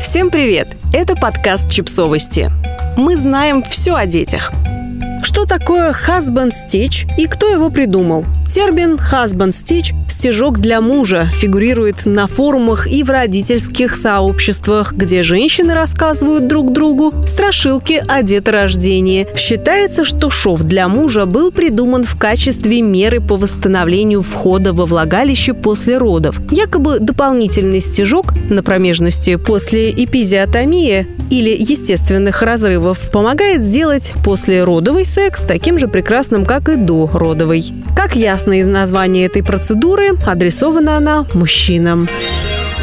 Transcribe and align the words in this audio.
Всем 0.00 0.30
привет! 0.30 0.68
Это 0.94 1.14
подкаст 1.14 1.70
«Чипсовости». 1.70 2.50
Мы 2.96 3.18
знаем 3.18 3.62
все 3.62 3.94
о 3.94 4.06
детях. 4.06 4.50
Что 5.22 5.44
такое 5.44 5.92
husband 5.92 6.52
stitch 6.52 7.06
и 7.18 7.26
кто 7.26 7.46
его 7.46 7.68
придумал? 7.68 8.24
Термин 8.48 8.94
husband 8.94 9.50
stitch 9.50 9.92
стежок 10.20 10.58
для 10.58 10.82
мужа 10.82 11.30
фигурирует 11.34 12.04
на 12.04 12.26
форумах 12.26 12.86
и 12.86 13.02
в 13.02 13.08
родительских 13.08 13.96
сообществах, 13.96 14.92
где 14.92 15.22
женщины 15.22 15.72
рассказывают 15.72 16.46
друг 16.46 16.74
другу 16.74 17.14
страшилки 17.26 18.04
о 18.06 18.22
деторождении. 18.22 19.26
Считается, 19.34 20.04
что 20.04 20.28
шов 20.28 20.60
для 20.60 20.88
мужа 20.88 21.24
был 21.24 21.50
придуман 21.50 22.04
в 22.04 22.18
качестве 22.18 22.82
меры 22.82 23.22
по 23.22 23.36
восстановлению 23.36 24.20
входа 24.20 24.74
во 24.74 24.84
влагалище 24.84 25.54
после 25.54 25.96
родов. 25.96 26.38
Якобы 26.50 26.98
дополнительный 26.98 27.80
стежок 27.80 28.34
на 28.50 28.62
промежности 28.62 29.36
после 29.36 29.90
эпизиотомии 29.90 31.06
или 31.30 31.50
естественных 31.50 32.42
разрывов 32.42 33.10
помогает 33.10 33.62
сделать 33.62 34.12
послеродовый 34.22 35.06
секс 35.06 35.40
таким 35.42 35.78
же 35.78 35.88
прекрасным, 35.88 36.44
как 36.44 36.68
и 36.68 36.76
до 36.76 37.08
родовый. 37.10 37.72
Как 37.96 38.16
ясно 38.16 38.60
из 38.60 38.66
названия 38.66 39.24
этой 39.24 39.42
процедуры, 39.42 40.09
адресована 40.26 40.96
она 40.96 41.26
мужчинам. 41.34 42.08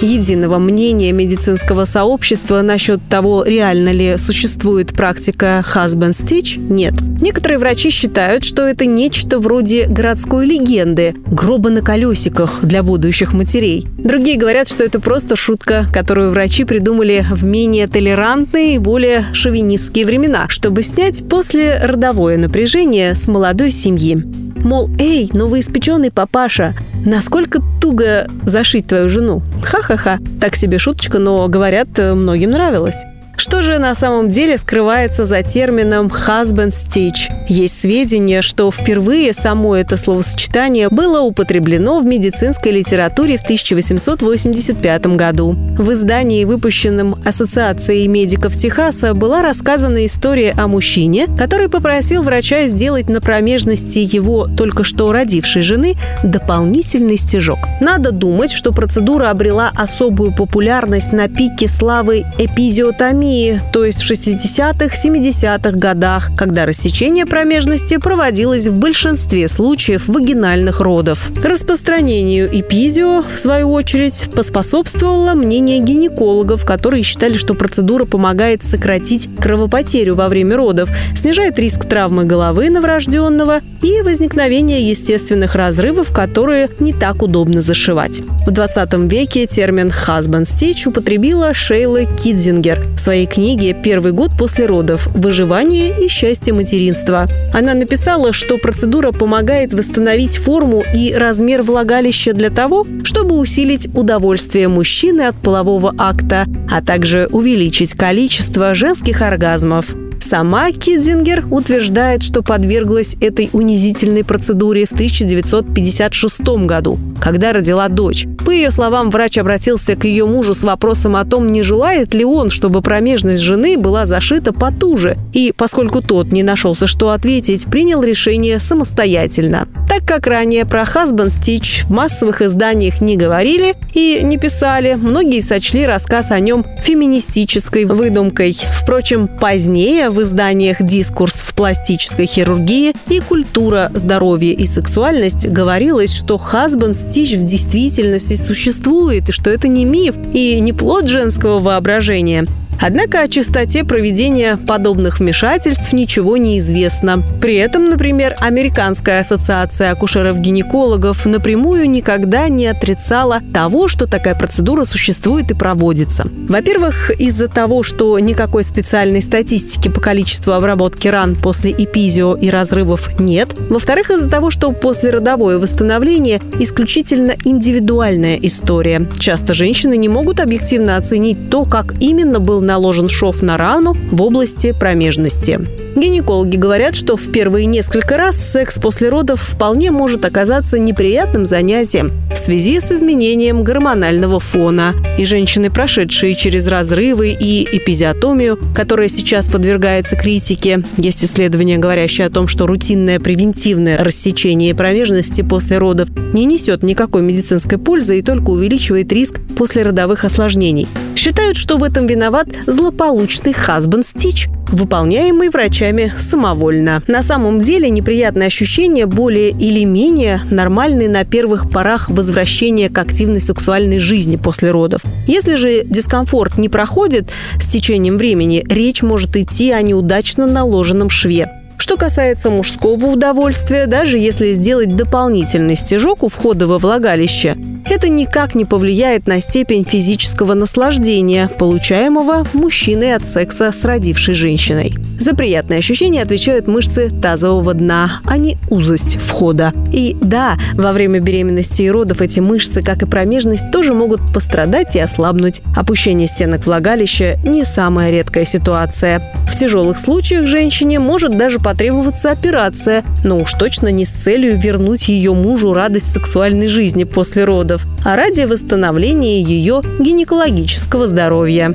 Единого 0.00 0.58
мнения 0.58 1.12
медицинского 1.12 1.84
сообщества 1.84 2.62
насчет 2.62 3.00
того, 3.08 3.44
реально 3.44 3.92
ли 3.92 4.16
существует 4.16 4.94
практика 4.94 5.62
husband 5.74 6.12
stitch, 6.12 6.58
нет. 6.58 6.94
Некоторые 7.20 7.58
врачи 7.58 7.90
считают, 7.90 8.44
что 8.44 8.62
это 8.62 8.86
нечто 8.86 9.38
вроде 9.38 9.86
городской 9.86 10.46
легенды, 10.46 11.14
гроба 11.26 11.68
на 11.68 11.82
колесиках 11.82 12.60
для 12.62 12.82
будущих 12.82 13.34
матерей. 13.34 13.86
Другие 13.98 14.38
говорят, 14.38 14.68
что 14.68 14.84
это 14.84 15.00
просто 15.00 15.36
шутка, 15.36 15.84
которую 15.92 16.30
врачи 16.30 16.64
придумали 16.64 17.26
в 17.30 17.44
менее 17.44 17.86
толерантные 17.86 18.76
и 18.76 18.78
более 18.78 19.26
шовинистские 19.34 20.06
времена, 20.06 20.46
чтобы 20.48 20.82
снять 20.82 21.28
после 21.28 21.78
родовое 21.78 22.38
напряжение 22.38 23.14
с 23.14 23.28
молодой 23.28 23.70
семьи. 23.70 24.24
Мол, 24.64 24.90
эй, 24.98 25.30
новоиспеченный 25.32 26.10
папаша, 26.10 26.74
насколько 27.04 27.60
туго 27.80 28.28
зашить 28.44 28.86
твою 28.86 29.08
жену? 29.08 29.42
Ха-ха-ха. 29.64 30.18
Так 30.40 30.54
себе 30.54 30.78
шуточка, 30.78 31.18
но, 31.18 31.48
говорят, 31.48 31.88
многим 31.98 32.50
нравилось. 32.50 33.04
Что 33.40 33.62
же 33.62 33.78
на 33.78 33.94
самом 33.94 34.28
деле 34.28 34.58
скрывается 34.58 35.24
за 35.24 35.42
термином 35.42 36.08
husband 36.08 36.72
stitch? 36.72 37.32
Есть 37.48 37.80
сведения, 37.80 38.42
что 38.42 38.70
впервые 38.70 39.32
само 39.32 39.76
это 39.76 39.96
словосочетание 39.96 40.90
было 40.90 41.22
употреблено 41.22 42.00
в 42.00 42.04
медицинской 42.04 42.70
литературе 42.70 43.38
в 43.38 43.42
1885 43.42 45.06
году. 45.16 45.56
В 45.78 45.90
издании, 45.90 46.44
выпущенном 46.44 47.16
Ассоциацией 47.24 48.08
медиков 48.08 48.54
Техаса, 48.58 49.14
была 49.14 49.40
рассказана 49.40 50.04
история 50.04 50.52
о 50.58 50.68
мужчине, 50.68 51.26
который 51.38 51.70
попросил 51.70 52.22
врача 52.22 52.66
сделать 52.66 53.08
на 53.08 53.22
промежности 53.22 54.00
его 54.00 54.48
только 54.48 54.84
что 54.84 55.12
родившей 55.12 55.62
жены 55.62 55.96
дополнительный 56.22 57.16
стежок. 57.16 57.58
Надо 57.80 58.12
думать, 58.12 58.52
что 58.52 58.72
процедура 58.72 59.30
обрела 59.30 59.72
особую 59.74 60.34
популярность 60.36 61.12
на 61.12 61.26
пике 61.28 61.68
славы 61.68 62.26
эпизиотомии 62.38 63.29
пандемии, 63.30 63.60
то 63.72 63.84
есть 63.84 64.02
в 64.02 64.10
60-х, 64.10 64.94
70-х 64.94 65.70
годах, 65.72 66.30
когда 66.36 66.66
рассечение 66.66 67.26
промежности 67.26 67.96
проводилось 67.96 68.66
в 68.66 68.76
большинстве 68.76 69.48
случаев 69.48 70.08
вагинальных 70.08 70.80
родов. 70.80 71.30
Распространению 71.42 72.48
эпизио, 72.52 73.22
в 73.22 73.38
свою 73.38 73.70
очередь, 73.72 74.28
поспособствовало 74.34 75.34
мнение 75.34 75.78
гинекологов, 75.78 76.64
которые 76.64 77.02
считали, 77.02 77.34
что 77.34 77.54
процедура 77.54 78.04
помогает 78.04 78.64
сократить 78.64 79.28
кровопотерю 79.40 80.14
во 80.14 80.28
время 80.28 80.56
родов, 80.56 80.90
снижает 81.14 81.58
риск 81.58 81.84
травмы 81.84 82.24
головы 82.24 82.70
новорожденного 82.70 83.60
и 83.82 84.02
возникновения 84.02 84.82
естественных 84.82 85.54
разрывов, 85.54 86.12
которые 86.12 86.68
не 86.80 86.92
так 86.92 87.22
удобно 87.22 87.60
зашивать. 87.60 88.20
В 88.46 88.50
20 88.50 88.92
веке 89.10 89.46
термин 89.46 89.88
«husband 89.88 90.44
stitch» 90.44 90.88
употребила 90.88 91.54
Шейла 91.54 92.04
Кидзингер 92.04 92.86
в 92.96 92.98
своей 92.98 93.19
книге 93.26 93.74
«Первый 93.74 94.12
год 94.12 94.32
после 94.38 94.66
родов. 94.66 95.08
Выживание 95.14 95.94
и 95.98 96.08
счастье 96.08 96.52
материнства». 96.52 97.26
Она 97.54 97.74
написала, 97.74 98.32
что 98.32 98.58
процедура 98.58 99.12
помогает 99.12 99.72
восстановить 99.72 100.36
форму 100.36 100.82
и 100.94 101.14
размер 101.14 101.62
влагалища 101.62 102.32
для 102.32 102.50
того, 102.50 102.86
чтобы 103.04 103.38
усилить 103.38 103.88
удовольствие 103.94 104.68
мужчины 104.68 105.22
от 105.22 105.36
полового 105.36 105.94
акта, 105.98 106.46
а 106.70 106.82
также 106.82 107.26
увеличить 107.30 107.94
количество 107.94 108.74
женских 108.74 109.22
оргазмов. 109.22 109.94
Сама 110.20 110.70
Кидзингер 110.70 111.46
утверждает, 111.50 112.22
что 112.22 112.42
подверглась 112.42 113.16
этой 113.20 113.50
унизительной 113.52 114.22
процедуре 114.22 114.84
в 114.84 114.92
1956 114.92 116.40
году, 116.66 116.98
когда 117.20 117.52
родила 117.52 117.88
дочь. 117.88 118.26
По 118.44 118.50
ее 118.50 118.70
словам, 118.70 119.10
врач 119.10 119.38
обратился 119.38 119.96
к 119.96 120.04
ее 120.04 120.26
мужу 120.26 120.54
с 120.54 120.62
вопросом 120.62 121.16
о 121.16 121.24
том, 121.24 121.46
не 121.46 121.62
желает 121.62 122.14
ли 122.14 122.24
он, 122.24 122.50
чтобы 122.50 122.82
промежность 122.82 123.40
жены 123.40 123.76
была 123.78 124.06
зашита 124.06 124.52
потуже. 124.52 125.16
И 125.32 125.52
поскольку 125.56 126.02
тот 126.02 126.32
не 126.32 126.42
нашелся, 126.42 126.86
что 126.86 127.10
ответить, 127.10 127.64
принял 127.66 128.02
решение 128.02 128.58
самостоятельно. 128.60 129.66
Так 129.88 130.06
как 130.06 130.26
ранее 130.26 130.66
про 130.66 130.82
Husband 130.82 131.28
Stitch 131.28 131.86
в 131.86 131.90
массовых 131.90 132.42
изданиях 132.42 133.00
не 133.00 133.16
говорили 133.16 133.74
и 133.94 134.20
не 134.22 134.38
писали, 134.38 134.94
многие 134.94 135.40
сочли 135.40 135.86
рассказ 135.86 136.30
о 136.30 136.38
нем 136.38 136.64
феминистической 136.82 137.86
выдумкой. 137.86 138.56
Впрочем, 138.72 139.26
позднее 139.26 140.09
в 140.10 140.22
изданиях 140.22 140.82
«Дискурс 140.82 141.40
в 141.40 141.54
пластической 141.54 142.26
хирургии» 142.26 142.92
и 143.08 143.20
«Культура, 143.20 143.90
здоровье 143.94 144.52
и 144.52 144.66
сексуальность» 144.66 145.46
говорилось, 145.46 146.12
что 146.12 146.34
Husband 146.34 146.92
Stitch 146.92 147.38
в 147.38 147.44
действительности 147.44 148.34
существует, 148.34 149.28
и 149.28 149.32
что 149.32 149.50
это 149.50 149.68
не 149.68 149.84
миф 149.84 150.16
и 150.32 150.60
не 150.60 150.72
плод 150.72 151.08
женского 151.08 151.60
воображения. 151.60 152.46
Однако 152.80 153.20
о 153.20 153.28
частоте 153.28 153.84
проведения 153.84 154.56
подобных 154.56 155.20
вмешательств 155.20 155.92
ничего 155.92 156.38
не 156.38 156.58
известно. 156.58 157.22
При 157.40 157.56
этом, 157.56 157.90
например, 157.90 158.36
Американская 158.40 159.20
ассоциация 159.20 159.90
акушеров-гинекологов 159.90 161.26
напрямую 161.26 161.90
никогда 161.90 162.48
не 162.48 162.66
отрицала 162.66 163.42
того, 163.52 163.86
что 163.86 164.06
такая 164.06 164.34
процедура 164.34 164.84
существует 164.84 165.50
и 165.50 165.54
проводится. 165.54 166.26
Во-первых, 166.48 167.10
из-за 167.20 167.48
того, 167.48 167.82
что 167.82 168.18
никакой 168.18 168.64
специальной 168.64 169.20
статистики 169.20 169.88
по 169.88 170.00
количеству 170.00 170.52
обработки 170.52 171.08
ран 171.08 171.36
после 171.36 171.72
эпизио 171.72 172.34
и 172.34 172.48
разрывов 172.48 173.20
нет. 173.20 173.50
Во-вторых, 173.68 174.10
из-за 174.10 174.30
того, 174.30 174.50
что 174.50 174.72
послеродовое 174.72 175.58
восстановление 175.58 176.40
исключительно 176.58 177.34
индивидуальная 177.44 178.36
история. 178.36 179.06
Часто 179.18 179.52
женщины 179.52 179.96
не 179.98 180.08
могут 180.08 180.40
объективно 180.40 180.96
оценить 180.96 181.50
то, 181.50 181.64
как 181.64 181.94
именно 182.00 182.40
был 182.40 182.60
наложен 182.70 183.08
шов 183.08 183.42
на 183.42 183.56
рану 183.56 183.96
в 184.12 184.22
области 184.22 184.70
промежности. 184.70 185.58
Гинекологи 185.96 186.56
говорят, 186.56 186.94
что 186.94 187.16
в 187.16 187.32
первые 187.32 187.66
несколько 187.66 188.16
раз 188.16 188.36
секс 188.36 188.78
после 188.78 189.08
родов 189.08 189.40
вполне 189.40 189.90
может 189.90 190.24
оказаться 190.24 190.78
неприятным 190.78 191.46
занятием 191.46 192.12
в 192.32 192.38
связи 192.38 192.78
с 192.78 192.92
изменением 192.92 193.64
гормонального 193.64 194.38
фона. 194.38 194.94
И 195.18 195.24
женщины, 195.24 195.68
прошедшие 195.68 196.36
через 196.36 196.68
разрывы 196.68 197.36
и 197.38 197.64
эпизиотомию, 197.76 198.56
которая 198.72 199.08
сейчас 199.08 199.48
подвергается 199.48 200.14
критике, 200.14 200.84
есть 200.96 201.24
исследования, 201.24 201.78
говорящие 201.78 202.28
о 202.28 202.30
том, 202.30 202.46
что 202.46 202.68
рутинное 202.68 203.18
превентивное 203.18 203.98
рассечение 203.98 204.76
промежности 204.76 205.42
после 205.42 205.78
родов 205.78 206.08
не 206.32 206.44
несет 206.44 206.84
никакой 206.84 207.22
медицинской 207.22 207.78
пользы 207.78 208.20
и 208.20 208.22
только 208.22 208.50
увеличивает 208.50 209.10
риск 209.12 209.40
послеродовых 209.56 210.24
осложнений. 210.24 210.86
Считают, 211.20 211.58
что 211.58 211.76
в 211.76 211.84
этом 211.84 212.06
виноват 212.06 212.48
злополучный 212.66 213.52
husband 213.52 214.04
stitch, 214.04 214.48
выполняемый 214.70 215.50
врачами 215.50 216.14
самовольно. 216.16 217.02
На 217.08 217.20
самом 217.20 217.60
деле 217.60 217.90
неприятные 217.90 218.46
ощущения 218.46 219.04
более 219.04 219.50
или 219.50 219.84
менее 219.84 220.40
нормальны 220.50 221.10
на 221.10 221.26
первых 221.26 221.68
порах 221.68 222.08
возвращения 222.08 222.88
к 222.88 222.96
активной 222.96 223.40
сексуальной 223.40 223.98
жизни 223.98 224.36
после 224.36 224.70
родов. 224.70 225.02
Если 225.26 225.56
же 225.56 225.84
дискомфорт 225.84 226.56
не 226.56 226.70
проходит 226.70 227.30
с 227.60 227.68
течением 227.68 228.16
времени, 228.16 228.64
речь 228.66 229.02
может 229.02 229.36
идти 229.36 229.72
о 229.72 229.82
неудачно 229.82 230.46
наложенном 230.46 231.10
шве. 231.10 231.59
Что 231.80 231.96
касается 231.96 232.50
мужского 232.50 233.06
удовольствия, 233.06 233.86
даже 233.86 234.18
если 234.18 234.52
сделать 234.52 234.94
дополнительный 234.96 235.76
стежок 235.76 236.22
у 236.22 236.28
входа 236.28 236.66
во 236.66 236.76
влагалище, 236.76 237.56
это 237.86 238.10
никак 238.10 238.54
не 238.54 238.66
повлияет 238.66 239.26
на 239.26 239.40
степень 239.40 239.84
физического 239.84 240.52
наслаждения, 240.52 241.48
получаемого 241.58 242.46
мужчиной 242.52 243.14
от 243.16 243.24
секса 243.24 243.72
с 243.72 243.82
родившей 243.82 244.34
женщиной. 244.34 244.94
За 245.20 245.34
приятные 245.34 245.80
ощущения 245.80 246.22
отвечают 246.22 246.66
мышцы 246.66 247.10
тазового 247.10 247.74
дна, 247.74 248.22
а 248.24 248.38
не 248.38 248.56
узость 248.70 249.18
входа. 249.20 249.74
И 249.92 250.16
да, 250.18 250.58
во 250.72 250.92
время 250.92 251.20
беременности 251.20 251.82
и 251.82 251.90
родов 251.90 252.22
эти 252.22 252.40
мышцы, 252.40 252.82
как 252.82 253.02
и 253.02 253.06
промежность, 253.06 253.70
тоже 253.70 253.92
могут 253.92 254.32
пострадать 254.32 254.96
и 254.96 254.98
ослабнуть. 254.98 255.60
Опущение 255.76 256.26
стенок 256.26 256.64
влагалища– 256.64 257.38
не 257.44 257.64
самая 257.64 258.10
редкая 258.10 258.46
ситуация. 258.46 259.34
В 259.46 259.54
тяжелых 259.54 259.98
случаях 259.98 260.46
женщине 260.46 260.98
может 260.98 261.36
даже 261.36 261.60
потребоваться 261.60 262.30
операция, 262.30 263.04
но 263.22 263.38
уж 263.40 263.52
точно 263.52 263.88
не 263.88 264.06
с 264.06 264.10
целью 264.10 264.58
вернуть 264.58 265.08
ее 265.10 265.34
мужу 265.34 265.74
радость 265.74 266.12
сексуальной 266.12 266.68
жизни 266.68 267.04
после 267.04 267.44
родов, 267.44 267.86
а 268.06 268.16
ради 268.16 268.46
восстановления 268.46 269.42
ее 269.42 269.82
гинекологического 269.98 271.06
здоровья. 271.06 271.74